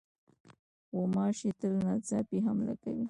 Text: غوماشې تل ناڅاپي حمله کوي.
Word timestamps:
غوماشې 0.95 1.49
تل 1.59 1.73
ناڅاپي 1.85 2.37
حمله 2.45 2.75
کوي. 2.83 2.99